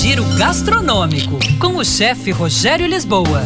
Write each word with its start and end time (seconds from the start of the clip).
Giro 0.00 0.24
gastronômico 0.36 1.38
com 1.60 1.76
o 1.76 1.84
chefe 1.84 2.30
Rogério 2.30 2.86
Lisboa. 2.86 3.42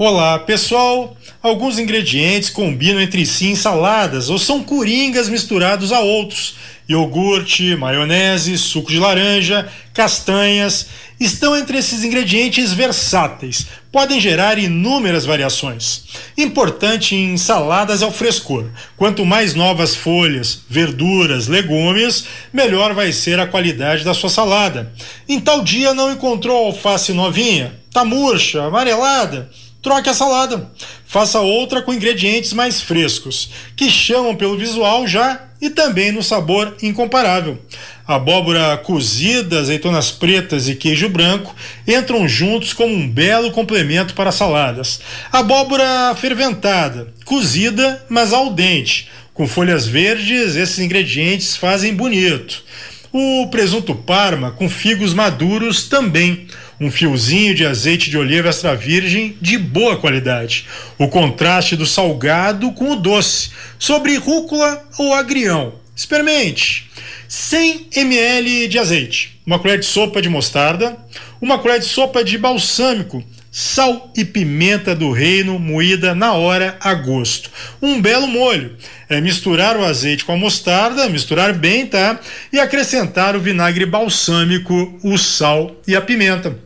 Olá, 0.00 0.38
pessoal! 0.38 1.16
Alguns 1.42 1.76
ingredientes 1.76 2.50
combinam 2.50 3.00
entre 3.00 3.26
si 3.26 3.48
em 3.48 3.56
saladas 3.56 4.30
ou 4.30 4.38
são 4.38 4.62
coringas 4.62 5.28
misturados 5.28 5.90
a 5.90 5.98
outros. 5.98 6.54
Iogurte, 6.88 7.74
maionese, 7.74 8.56
suco 8.58 8.92
de 8.92 9.00
laranja, 9.00 9.68
castanhas 9.92 10.86
estão 11.18 11.56
entre 11.56 11.78
esses 11.78 12.04
ingredientes 12.04 12.72
versáteis, 12.72 13.66
podem 13.90 14.20
gerar 14.20 14.56
inúmeras 14.56 15.26
variações. 15.26 16.04
Importante 16.36 17.16
em 17.16 17.36
saladas 17.36 18.00
é 18.00 18.06
o 18.06 18.12
frescor. 18.12 18.66
Quanto 18.96 19.26
mais 19.26 19.56
novas 19.56 19.96
folhas, 19.96 20.60
verduras, 20.70 21.48
legumes, 21.48 22.24
melhor 22.52 22.94
vai 22.94 23.10
ser 23.10 23.40
a 23.40 23.48
qualidade 23.48 24.04
da 24.04 24.14
sua 24.14 24.30
salada. 24.30 24.92
Em 25.28 25.40
tal 25.40 25.64
dia 25.64 25.92
não 25.92 26.12
encontrou 26.12 26.66
alface 26.66 27.12
novinha? 27.12 27.74
Tá 27.92 28.04
murcha, 28.04 28.62
amarelada? 28.62 29.50
Troque 29.82 30.08
a 30.08 30.14
salada. 30.14 30.70
Faça 31.06 31.40
outra 31.40 31.82
com 31.82 31.92
ingredientes 31.92 32.52
mais 32.52 32.80
frescos, 32.80 33.50
que 33.76 33.90
chamam 33.90 34.36
pelo 34.36 34.58
visual 34.58 35.06
já 35.06 35.40
e 35.60 35.70
também 35.70 36.12
no 36.12 36.22
sabor 36.22 36.76
incomparável. 36.82 37.58
Abóbora 38.06 38.76
cozida, 38.78 39.60
azeitonas 39.60 40.10
pretas 40.10 40.68
e 40.68 40.74
queijo 40.74 41.08
branco 41.08 41.54
entram 41.86 42.26
juntos 42.26 42.72
como 42.72 42.94
um 42.94 43.08
belo 43.08 43.50
complemento 43.50 44.14
para 44.14 44.32
saladas. 44.32 45.00
Abóbora 45.30 46.14
ferventada, 46.14 47.12
cozida, 47.24 48.04
mas 48.08 48.32
al 48.32 48.52
dente. 48.54 49.10
Com 49.34 49.46
folhas 49.46 49.86
verdes, 49.86 50.56
esses 50.56 50.78
ingredientes 50.78 51.56
fazem 51.56 51.94
bonito. 51.94 52.64
O 53.12 53.46
presunto 53.50 53.94
parma 53.94 54.50
com 54.50 54.68
figos 54.68 55.14
maduros 55.14 55.88
também 55.88 56.46
um 56.80 56.90
fiozinho 56.90 57.54
de 57.54 57.66
azeite 57.66 58.10
de 58.10 58.16
oliva 58.16 58.48
extra 58.48 58.74
virgem 58.76 59.36
de 59.40 59.58
boa 59.58 59.96
qualidade. 59.96 60.66
O 60.96 61.08
contraste 61.08 61.74
do 61.74 61.86
salgado 61.86 62.70
com 62.72 62.92
o 62.92 62.96
doce, 62.96 63.50
sobre 63.78 64.16
rúcula 64.16 64.84
ou 64.98 65.12
agrião. 65.14 65.74
Experimente. 65.96 66.88
100 67.26 67.88
ml 67.94 68.68
de 68.68 68.78
azeite, 68.78 69.38
uma 69.44 69.58
colher 69.58 69.78
de 69.78 69.84
sopa 69.84 70.22
de 70.22 70.28
mostarda, 70.30 70.96
uma 71.40 71.58
colher 71.58 71.78
de 71.78 71.84
sopa 71.84 72.24
de 72.24 72.38
balsâmico, 72.38 73.22
sal 73.58 74.12
e 74.16 74.24
pimenta 74.24 74.94
do 74.94 75.10
reino 75.10 75.58
moída 75.58 76.14
na 76.14 76.32
hora 76.32 76.76
a 76.80 76.94
gosto. 76.94 77.50
Um 77.82 78.00
belo 78.00 78.28
molho. 78.28 78.76
É 79.08 79.20
misturar 79.20 79.76
o 79.76 79.84
azeite 79.84 80.24
com 80.24 80.32
a 80.32 80.36
mostarda, 80.36 81.08
misturar 81.08 81.52
bem, 81.52 81.84
tá? 81.84 82.20
E 82.52 82.60
acrescentar 82.60 83.34
o 83.34 83.40
vinagre 83.40 83.84
balsâmico, 83.84 84.96
o 85.02 85.18
sal 85.18 85.74
e 85.88 85.96
a 85.96 86.00
pimenta. 86.00 86.56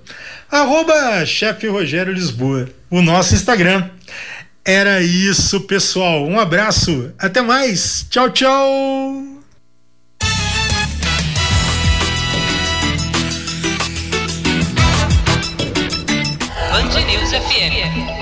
Arroba 0.50 1.24
chefe 1.24 1.66
Rogério 1.66 2.12
Lisboa, 2.12 2.68
o 2.90 3.00
nosso 3.00 3.34
Instagram. 3.34 3.88
Era 4.62 5.00
isso, 5.00 5.62
pessoal. 5.62 6.26
Um 6.26 6.38
abraço. 6.38 7.10
Até 7.18 7.40
mais. 7.40 8.04
Tchau, 8.10 8.28
tchau. 8.28 9.31
News 17.22 17.34
FM. 17.34 18.21